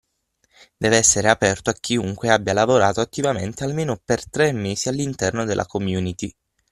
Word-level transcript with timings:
Deve 0.79 0.97
essere 0.97 1.29
aperto 1.29 1.69
a 1.69 1.75
chiunque 1.79 2.31
abbia 2.31 2.53
lavorato 2.53 3.01
attivamente 3.01 3.63
almeno 3.63 4.01
per 4.03 4.27
tre 4.31 4.51
mesi 4.51 4.89
all’interno 4.89 5.45
della 5.45 5.67
community. 5.67 6.35